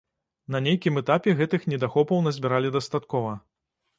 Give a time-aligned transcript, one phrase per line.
[0.53, 3.37] На нейкім этапе гэтых недахопаў назбіралі дастаткова.